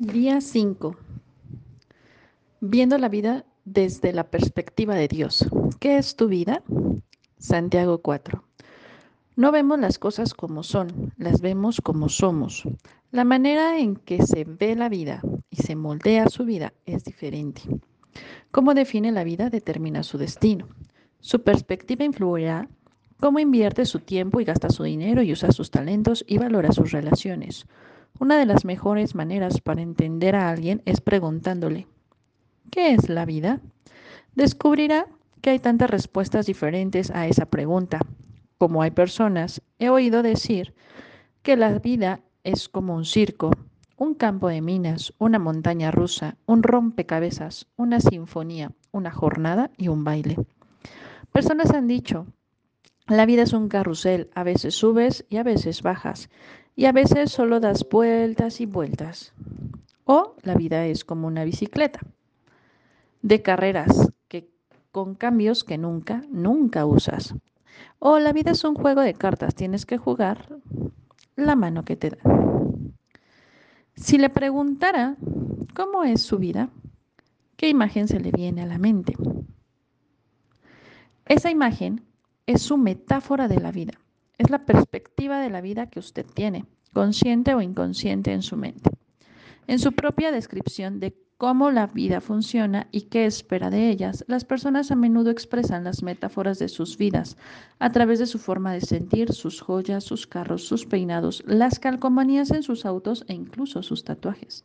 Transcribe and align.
Día 0.00 0.40
5. 0.40 0.96
Viendo 2.60 2.98
la 2.98 3.08
vida 3.08 3.44
desde 3.64 4.12
la 4.12 4.30
perspectiva 4.30 4.94
de 4.94 5.08
Dios. 5.08 5.44
¿Qué 5.80 5.98
es 5.98 6.14
tu 6.14 6.28
vida? 6.28 6.62
Santiago 7.38 7.98
4. 7.98 8.44
No 9.34 9.50
vemos 9.50 9.80
las 9.80 9.98
cosas 9.98 10.34
como 10.34 10.62
son, 10.62 11.12
las 11.16 11.40
vemos 11.40 11.80
como 11.80 12.08
somos. 12.08 12.62
La 13.10 13.24
manera 13.24 13.80
en 13.80 13.96
que 13.96 14.24
se 14.24 14.44
ve 14.44 14.76
la 14.76 14.88
vida 14.88 15.20
y 15.50 15.56
se 15.56 15.74
moldea 15.74 16.28
su 16.28 16.44
vida 16.44 16.74
es 16.86 17.02
diferente. 17.02 17.62
Cómo 18.52 18.74
define 18.74 19.10
la 19.10 19.24
vida 19.24 19.50
determina 19.50 20.04
su 20.04 20.16
destino. 20.16 20.68
Su 21.18 21.42
perspectiva 21.42 22.04
influirá 22.04 22.68
cómo 23.18 23.40
invierte 23.40 23.84
su 23.84 23.98
tiempo 23.98 24.40
y 24.40 24.44
gasta 24.44 24.70
su 24.70 24.84
dinero 24.84 25.22
y 25.22 25.32
usa 25.32 25.50
sus 25.50 25.72
talentos 25.72 26.24
y 26.28 26.38
valora 26.38 26.70
sus 26.70 26.92
relaciones. 26.92 27.66
Una 28.20 28.36
de 28.36 28.46
las 28.46 28.64
mejores 28.64 29.14
maneras 29.14 29.60
para 29.60 29.80
entender 29.80 30.34
a 30.34 30.50
alguien 30.50 30.82
es 30.84 31.00
preguntándole, 31.00 31.86
¿qué 32.70 32.92
es 32.92 33.08
la 33.08 33.24
vida? 33.24 33.60
Descubrirá 34.34 35.06
que 35.40 35.50
hay 35.50 35.60
tantas 35.60 35.88
respuestas 35.88 36.46
diferentes 36.46 37.12
a 37.12 37.28
esa 37.28 37.46
pregunta. 37.46 38.00
Como 38.58 38.82
hay 38.82 38.90
personas, 38.90 39.62
he 39.78 39.88
oído 39.88 40.24
decir 40.24 40.74
que 41.42 41.56
la 41.56 41.78
vida 41.78 42.20
es 42.42 42.68
como 42.68 42.96
un 42.96 43.04
circo, 43.04 43.52
un 43.96 44.14
campo 44.14 44.48
de 44.48 44.62
minas, 44.62 45.14
una 45.18 45.38
montaña 45.38 45.92
rusa, 45.92 46.36
un 46.46 46.64
rompecabezas, 46.64 47.68
una 47.76 48.00
sinfonía, 48.00 48.72
una 48.90 49.12
jornada 49.12 49.70
y 49.76 49.88
un 49.88 50.02
baile. 50.02 50.36
Personas 51.32 51.70
han 51.70 51.86
dicho, 51.86 52.26
la 53.06 53.26
vida 53.26 53.42
es 53.42 53.52
un 53.52 53.68
carrusel, 53.68 54.28
a 54.34 54.42
veces 54.42 54.74
subes 54.74 55.24
y 55.28 55.36
a 55.36 55.44
veces 55.44 55.82
bajas, 55.82 56.30
y 56.78 56.86
a 56.86 56.92
veces 56.92 57.32
solo 57.32 57.58
das 57.58 57.84
vueltas 57.90 58.60
y 58.60 58.66
vueltas. 58.66 59.32
O 60.04 60.36
la 60.42 60.54
vida 60.54 60.86
es 60.86 61.04
como 61.04 61.26
una 61.26 61.42
bicicleta 61.42 61.98
de 63.20 63.42
carreras 63.42 64.12
que 64.28 64.48
con 64.92 65.16
cambios 65.16 65.64
que 65.64 65.76
nunca, 65.76 66.22
nunca 66.30 66.86
usas. 66.86 67.34
O 67.98 68.20
la 68.20 68.32
vida 68.32 68.52
es 68.52 68.62
un 68.62 68.76
juego 68.76 69.00
de 69.00 69.14
cartas, 69.14 69.56
tienes 69.56 69.86
que 69.86 69.98
jugar 69.98 70.60
la 71.34 71.56
mano 71.56 71.84
que 71.84 71.96
te 71.96 72.10
da. 72.10 72.18
Si 73.96 74.16
le 74.16 74.30
preguntara 74.30 75.16
cómo 75.74 76.04
es 76.04 76.22
su 76.22 76.38
vida, 76.38 76.68
¿qué 77.56 77.68
imagen 77.68 78.06
se 78.06 78.20
le 78.20 78.30
viene 78.30 78.62
a 78.62 78.66
la 78.66 78.78
mente? 78.78 79.16
Esa 81.26 81.50
imagen 81.50 82.04
es 82.46 82.62
su 82.62 82.76
metáfora 82.76 83.48
de 83.48 83.58
la 83.58 83.72
vida 83.72 83.94
es 84.38 84.50
la 84.50 84.64
perspectiva 84.64 85.40
de 85.40 85.50
la 85.50 85.60
vida 85.60 85.90
que 85.90 85.98
usted 85.98 86.24
tiene, 86.24 86.64
consciente 86.92 87.54
o 87.54 87.60
inconsciente 87.60 88.32
en 88.32 88.42
su 88.42 88.56
mente. 88.56 88.90
En 89.66 89.78
su 89.78 89.92
propia 89.92 90.32
descripción 90.32 91.00
de 91.00 91.14
cómo 91.36 91.70
la 91.70 91.86
vida 91.86 92.20
funciona 92.20 92.88
y 92.90 93.02
qué 93.02 93.26
espera 93.26 93.70
de 93.70 93.90
ellas, 93.90 94.24
las 94.26 94.44
personas 94.44 94.90
a 94.90 94.96
menudo 94.96 95.30
expresan 95.30 95.84
las 95.84 96.02
metáforas 96.02 96.58
de 96.58 96.68
sus 96.68 96.96
vidas 96.96 97.36
a 97.78 97.92
través 97.92 98.18
de 98.18 98.26
su 98.26 98.38
forma 98.38 98.72
de 98.72 98.80
sentir, 98.80 99.32
sus 99.32 99.60
joyas, 99.60 100.04
sus 100.04 100.26
carros, 100.26 100.64
sus 100.64 100.86
peinados, 100.86 101.44
las 101.46 101.78
calcomanías 101.78 102.50
en 102.50 102.62
sus 102.62 102.86
autos 102.86 103.24
e 103.28 103.34
incluso 103.34 103.82
sus 103.82 104.04
tatuajes. 104.04 104.64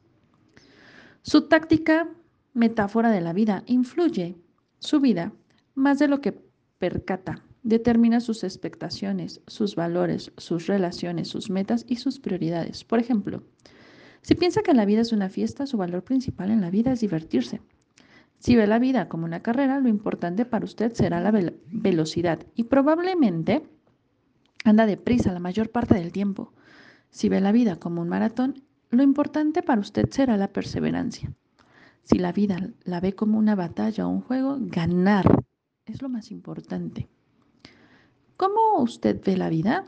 Su 1.22 1.48
táctica 1.48 2.10
metáfora 2.54 3.12
de 3.12 3.22
la 3.22 3.34
vida 3.34 3.64
influye 3.68 4.36
su 4.80 5.00
vida 5.00 5.32
más 5.76 6.00
de 6.00 6.08
lo 6.08 6.22
que 6.22 6.40
percata 6.80 7.44
Determina 7.64 8.20
sus 8.20 8.44
expectaciones, 8.44 9.42
sus 9.48 9.76
valores, 9.76 10.32
sus 10.38 10.68
relaciones, 10.68 11.30
sus 11.30 11.50
metas 11.50 11.86
y 11.88 11.96
sus 11.96 12.20
prioridades. 12.20 12.84
Por 12.84 13.00
ejemplo, 13.00 13.44
si 14.22 14.36
piensa 14.36 14.62
que 14.62 14.74
la 14.74 14.86
vida 14.86 15.02
es 15.02 15.12
una 15.12 15.30
fiesta, 15.30 15.66
su 15.66 15.78
valor 15.78 16.04
principal 16.04 16.52
en 16.52 16.62
la 16.62 16.70
vida 16.70 16.92
es 16.92 17.02
divertirse. 17.02 17.62
Si 18.40 18.56
ve 18.56 18.68
la 18.68 18.80
vida 18.80 19.08
como 19.08 19.26
una 19.26 19.42
carrera, 19.42 19.80
lo 19.80 19.88
importante 19.88 20.46
para 20.46 20.66
usted 20.66 20.94
será 20.94 21.22
la 21.22 21.32
velocidad 21.68 22.40
y 22.56 22.64
probablemente 22.64 23.64
anda 24.66 24.86
deprisa 24.86 25.32
la 25.32 25.40
mayor 25.40 25.70
parte 25.70 25.96
del 25.96 26.12
tiempo. 26.12 26.54
Si 27.10 27.30
ve 27.30 27.40
la 27.40 27.52
vida 27.52 27.78
como 27.78 28.02
un 28.02 28.10
maratón, 28.10 28.64
lo 28.90 29.04
importante 29.04 29.62
para 29.62 29.82
usted 29.82 30.10
será 30.10 30.36
la 30.38 30.52
perseverancia. 30.52 31.34
Si 32.04 32.20
la 32.20 32.34
vida 32.34 32.72
la 32.84 33.00
ve 33.00 33.14
como 33.14 33.38
una 33.38 33.56
batalla 33.56 34.08
o 34.08 34.10
un 34.10 34.22
juego, 34.22 34.58
ganar 34.60 35.46
es 35.86 36.02
lo 36.02 36.10
más 36.10 36.32
importante. 36.32 37.08
¿Cómo 38.38 38.78
usted 38.80 39.22
ve 39.24 39.38
la 39.38 39.50
vida? 39.50 39.86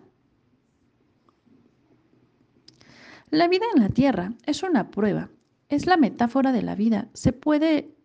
La 3.31 3.47
vida 3.47 3.65
en 3.75 3.81
la 3.81 3.89
tierra 3.89 4.33
es 4.45 4.63
una 4.63 4.91
prueba, 4.91 5.29
es 5.69 5.87
la 5.87 5.97
metáfora 5.97 6.51
de 6.51 6.61
la 6.61 6.75
vida. 6.75 7.09
Se 7.13 7.33
puede 7.33 7.95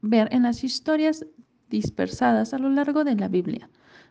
ver 0.00 0.28
en 0.32 0.42
las 0.42 0.64
historias 0.64 1.26
dispersadas 1.68 2.54
a 2.54 2.58
lo 2.58 2.70
largo 2.70 3.04
de 3.04 3.16
la 3.16 3.28
Biblia. 3.28 3.68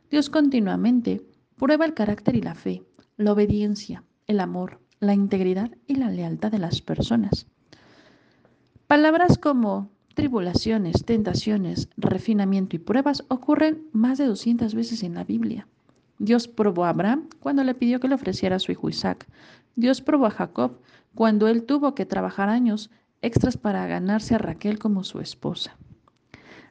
Dios 0.09 0.30
continuamente 0.30 1.26
prueba 1.58 1.86
el 1.86 1.94
carácter 1.94 2.36
y 2.36 2.42
la 2.42 2.56
fe, 2.56 2.84
la 3.18 3.34
obediencia, 3.34 4.03
el 4.28 4.40
amor, 4.40 4.80
la 5.00 5.14
integridad 5.14 5.72
y 5.88 5.96
la 5.96 6.09
lealtad 6.09 6.52
de 6.52 6.59
las 6.59 6.82
personas. 6.82 7.47
Palabras 8.88 9.38
como 9.38 9.90
Tribulaciones, 10.16 11.03
tentaciones, 11.03 11.90
refinamiento 11.98 12.78
y 12.78 12.80
pruebas 12.80 13.26
ocurren 13.28 13.84
más 13.92 14.18
de 14.18 14.26
200 14.26 14.74
veces 14.74 15.03
en 15.03 15.14
la 15.14 15.26
Biblia. 15.26 15.68
Dios 16.20 16.48
probó 16.48 16.86
a 16.86 16.90
Abraham 16.90 17.28
cuando 17.42 17.66
le 17.66 17.76
pidió 17.76 18.00
que 18.00 18.08
le 18.08 18.16
ofreciera 18.16 18.56
a 18.56 18.59
su 18.59 18.72
hijo 18.72 18.88
Isaac. 18.88 19.28
Dios 19.76 20.00
probó 20.00 20.26
a 20.28 20.31
Jacob 20.31 20.80
cuando 21.16 21.50
él 21.50 21.64
tuvo 21.64 21.96
que 21.96 22.06
trabajar 22.06 22.48
años 22.48 22.90
extras 23.22 23.58
para 23.58 23.86
ganarse 23.88 24.36
a 24.36 24.38
Raquel 24.38 24.80
como 24.80 25.03
su 25.03 25.20
esposa. 25.20 25.76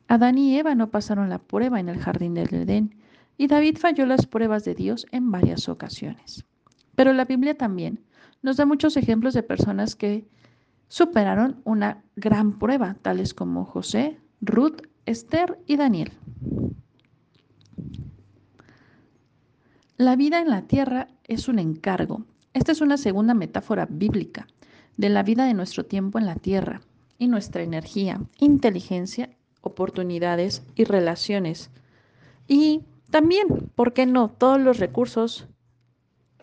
Adán 0.08 0.38
y 0.38 0.56
Eva 0.56 0.74
no 0.74 0.90
pasaron 0.90 1.28
la 1.28 1.38
prueba 1.38 1.78
en 1.78 1.90
el 1.90 1.98
jardín 1.98 2.32
del 2.32 2.48
Edén 2.54 2.96
y 3.36 3.48
David 3.48 3.76
falló 3.76 4.06
las 4.06 4.24
pruebas 4.24 4.64
de 4.64 4.74
Dios 4.74 5.06
en 5.12 5.30
varias 5.30 5.68
ocasiones. 5.68 6.46
Pero 6.94 7.12
la 7.12 7.26
Biblia 7.26 7.58
también 7.58 8.00
nos 8.40 8.56
da 8.56 8.64
muchos 8.64 8.96
ejemplos 8.96 9.34
de 9.34 9.42
personas 9.42 9.96
que 9.96 10.26
superaron 10.88 11.60
una 11.64 12.04
gran 12.16 12.58
prueba, 12.58 12.96
tales 13.00 13.34
como 13.34 13.64
José, 13.64 14.20
Ruth, 14.40 14.82
Esther 15.06 15.58
y 15.66 15.76
Daniel. 15.76 16.12
La 19.96 20.16
vida 20.16 20.40
en 20.40 20.50
la 20.50 20.62
tierra 20.62 21.08
es 21.24 21.48
un 21.48 21.58
encargo. 21.58 22.24
Esta 22.52 22.72
es 22.72 22.80
una 22.80 22.96
segunda 22.96 23.34
metáfora 23.34 23.86
bíblica 23.88 24.46
de 24.96 25.08
la 25.08 25.22
vida 25.22 25.46
de 25.46 25.54
nuestro 25.54 25.84
tiempo 25.84 26.18
en 26.18 26.26
la 26.26 26.36
tierra 26.36 26.80
y 27.18 27.28
nuestra 27.28 27.62
energía, 27.62 28.20
inteligencia, 28.38 29.30
oportunidades 29.60 30.62
y 30.74 30.84
relaciones. 30.84 31.70
Y 32.46 32.82
también, 33.10 33.46
¿por 33.74 33.92
qué 33.92 34.06
no? 34.06 34.30
Todos 34.30 34.60
los 34.60 34.78
recursos, 34.78 35.46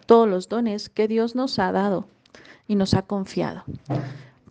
todos 0.06 0.28
los 0.28 0.50
dones 0.50 0.90
que 0.90 1.07
Dios 1.07 1.35
nos 1.35 1.59
ha 1.59 1.72
dado 1.72 2.07
y 2.68 2.75
nos 2.75 2.94
ha 2.94 3.03
confiado 3.03 3.63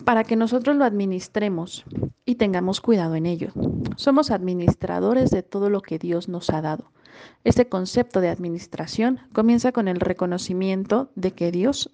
para 0.03 0.23
que 0.23 0.35
nosotros 0.35 0.75
lo 0.75 0.85
administremos 0.85 1.85
y 2.25 2.35
tengamos 2.35 2.81
cuidado 2.81 3.15
en 3.15 3.25
ello. 3.25 3.51
Somos 3.95 4.31
administradores 4.31 5.31
de 5.31 5.43
todo 5.43 5.69
lo 5.69 5.81
que 5.81 5.99
Dios 5.99 6.29
nos 6.29 6.49
ha 6.49 6.61
dado. 6.61 6.91
Este 7.43 7.67
concepto 7.67 8.21
de 8.21 8.29
administración 8.29 9.19
comienza 9.33 9.71
con 9.71 9.87
el 9.87 9.99
reconocimiento 9.99 11.11
de 11.15 11.31
que 11.31 11.51
Dios 11.51 11.91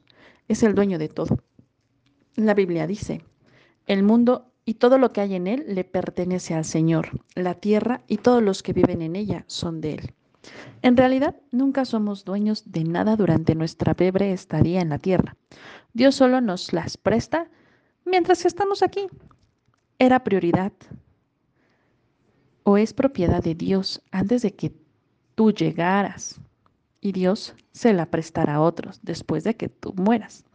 es 0.47 0.63
el 0.63 0.75
dueño 0.75 0.99
de 0.99 1.09
todo. 1.09 1.39
La 2.35 2.53
Biblia 2.53 2.87
dice, 2.87 3.23
el 3.87 4.03
mundo 4.03 4.51
y 4.63 4.75
todo 4.75 4.97
lo 4.97 5.11
que 5.11 5.21
hay 5.21 5.35
en 5.35 5.47
él 5.47 5.65
le 5.67 5.83
pertenece 5.83 6.53
al 6.53 6.65
Señor. 6.65 7.09
La 7.35 7.55
tierra 7.55 8.01
y 8.07 8.17
todos 8.17 8.43
los 8.43 8.63
que 8.63 8.73
viven 8.73 9.01
en 9.01 9.15
ella 9.15 9.43
son 9.47 9.81
de 9.81 9.93
él. 9.93 10.13
En 10.81 10.95
realidad, 10.95 11.35
nunca 11.51 11.85
somos 11.85 12.25
dueños 12.25 12.71
de 12.71 12.83
nada 12.83 13.15
durante 13.15 13.55
nuestra 13.55 13.93
breve 13.93 14.31
estadía 14.31 14.81
en 14.81 14.89
la 14.89 14.99
tierra. 14.99 15.35
Dios 15.93 16.15
solo 16.15 16.41
nos 16.41 16.73
las 16.73 16.97
presta 16.97 17.49
mientras 18.07 18.41
que 18.41 18.47
estamos 18.47 18.81
aquí. 18.81 19.07
Era 19.99 20.23
prioridad 20.23 20.71
o 22.63 22.77
es 22.77 22.93
propiedad 22.93 23.43
de 23.43 23.55
Dios 23.55 24.01
antes 24.11 24.41
de 24.41 24.53
que 24.53 24.73
tú 25.35 25.51
llegaras 25.51 26.39
y 27.01 27.11
Dios 27.11 27.55
se 27.71 27.93
la 27.93 28.07
prestará 28.07 28.55
a 28.55 28.61
otros 28.61 28.99
después 29.03 29.43
de 29.43 29.55
que 29.55 29.69
tú 29.69 29.93
mueras. 29.95 30.45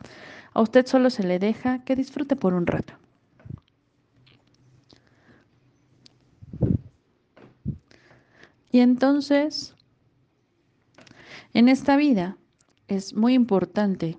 A 0.53 0.61
usted 0.61 0.87
solo 0.87 1.11
se 1.11 1.23
le 1.23 1.39
deja 1.39 1.85
que 1.85 1.97
disfrute 1.97 2.37
por 2.37 2.55
un 2.55 2.67
rato. 2.67 2.95
Y 8.71 8.81
entonces, 8.81 9.75
en 11.53 11.69
esta 11.69 11.97
vida 11.97 12.39
es 12.89 13.15
muy 13.15 13.35
importante 13.35 14.19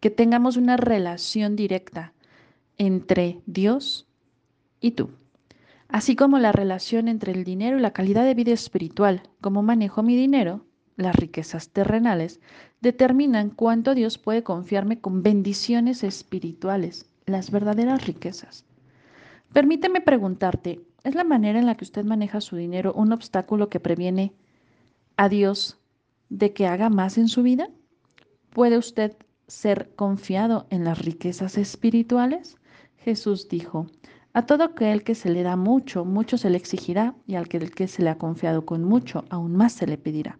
que 0.00 0.10
tengamos 0.10 0.56
una 0.56 0.76
relación 0.76 1.56
directa 1.56 2.12
entre 2.80 3.42
Dios 3.44 4.08
y 4.80 4.92
tú, 4.92 5.10
así 5.88 6.16
como 6.16 6.38
la 6.38 6.50
relación 6.50 7.08
entre 7.08 7.32
el 7.32 7.44
dinero 7.44 7.76
y 7.76 7.80
la 7.82 7.92
calidad 7.92 8.24
de 8.24 8.32
vida 8.32 8.52
espiritual, 8.52 9.22
cómo 9.42 9.62
manejo 9.62 10.02
mi 10.02 10.16
dinero, 10.16 10.64
las 10.96 11.14
riquezas 11.14 11.68
terrenales, 11.68 12.40
determinan 12.80 13.50
cuánto 13.50 13.94
Dios 13.94 14.16
puede 14.16 14.42
confiarme 14.42 14.98
con 14.98 15.22
bendiciones 15.22 16.02
espirituales, 16.02 17.04
las 17.26 17.50
verdaderas 17.50 18.06
riquezas. 18.06 18.64
Permíteme 19.52 20.00
preguntarte, 20.00 20.80
¿es 21.04 21.14
la 21.14 21.24
manera 21.24 21.58
en 21.58 21.66
la 21.66 21.74
que 21.74 21.84
usted 21.84 22.06
maneja 22.06 22.40
su 22.40 22.56
dinero 22.56 22.94
un 22.94 23.12
obstáculo 23.12 23.68
que 23.68 23.78
previene 23.78 24.32
a 25.18 25.28
Dios 25.28 25.78
de 26.30 26.54
que 26.54 26.66
haga 26.66 26.88
más 26.88 27.18
en 27.18 27.28
su 27.28 27.42
vida? 27.42 27.68
¿Puede 28.48 28.78
usted 28.78 29.18
ser 29.48 29.90
confiado 29.96 30.66
en 30.70 30.84
las 30.84 31.04
riquezas 31.04 31.58
espirituales? 31.58 32.56
Jesús 33.00 33.48
dijo, 33.48 33.86
a 34.32 34.46
todo 34.46 34.62
aquel 34.62 35.02
que 35.02 35.14
se 35.14 35.30
le 35.30 35.42
da 35.42 35.56
mucho, 35.56 36.04
mucho 36.04 36.38
se 36.38 36.50
le 36.50 36.56
exigirá, 36.56 37.14
y 37.26 37.34
al 37.34 37.48
que, 37.48 37.88
se 37.88 38.02
le 38.02 38.10
ha 38.10 38.18
confiado 38.18 38.64
con 38.64 38.84
mucho, 38.84 39.24
aún 39.30 39.56
más 39.56 39.72
se 39.72 39.86
le 39.86 39.98
pedirá. 39.98 40.38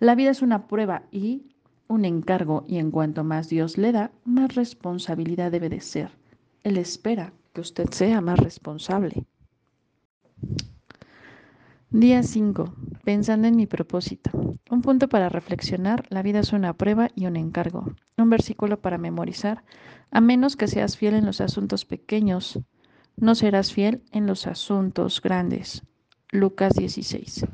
La 0.00 0.14
vida 0.14 0.30
es 0.30 0.42
una 0.42 0.66
prueba 0.66 1.04
y 1.12 1.46
un 1.86 2.04
encargo, 2.04 2.64
y 2.66 2.78
en 2.78 2.90
cuanto 2.90 3.22
más 3.22 3.48
Dios 3.48 3.78
le 3.78 3.92
da, 3.92 4.10
más 4.24 4.54
responsabilidad 4.54 5.52
debe 5.52 5.68
de 5.68 5.80
ser. 5.80 6.10
Él 6.64 6.78
espera 6.78 7.32
que 7.52 7.60
usted 7.60 7.90
sea 7.90 8.20
más 8.20 8.38
responsable. 8.40 9.24
Día 11.90 12.22
5. 12.22 12.74
Pensando 13.04 13.48
en 13.48 13.56
mi 13.56 13.66
propósito. 13.66 14.30
Un 14.70 14.80
punto 14.80 15.10
para 15.10 15.28
reflexionar. 15.28 16.06
La 16.08 16.22
vida 16.22 16.40
es 16.40 16.54
una 16.54 16.72
prueba 16.72 17.10
y 17.14 17.26
un 17.26 17.36
encargo. 17.36 17.94
Un 18.16 18.30
versículo 18.30 18.80
para 18.80 18.96
memorizar. 18.96 19.62
A 20.10 20.22
menos 20.22 20.56
que 20.56 20.68
seas 20.68 20.96
fiel 20.96 21.12
en 21.14 21.26
los 21.26 21.42
asuntos 21.42 21.84
pequeños, 21.84 22.58
no 23.16 23.34
serás 23.34 23.74
fiel 23.74 24.02
en 24.10 24.26
los 24.26 24.46
asuntos 24.46 25.20
grandes. 25.20 25.82
Lucas 26.30 26.76
16. 26.76 27.46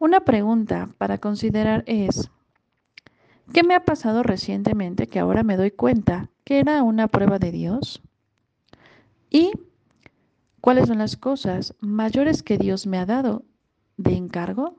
Una 0.00 0.24
pregunta 0.24 0.88
para 0.98 1.18
considerar 1.18 1.84
es, 1.86 2.28
¿qué 3.52 3.62
me 3.62 3.76
ha 3.76 3.84
pasado 3.84 4.24
recientemente 4.24 5.06
que 5.06 5.20
ahora 5.20 5.44
me 5.44 5.56
doy 5.56 5.70
cuenta 5.70 6.30
que 6.42 6.58
era 6.58 6.82
una 6.82 7.06
prueba 7.06 7.38
de 7.38 7.52
Dios? 7.52 8.02
¿Y 9.30 9.52
cuáles 10.60 10.88
son 10.88 10.98
las 10.98 11.16
cosas 11.16 11.76
mayores 11.78 12.42
que 12.42 12.58
Dios 12.58 12.88
me 12.88 12.98
ha 12.98 13.06
dado 13.06 13.44
de 13.98 14.12
encargo? 14.12 14.76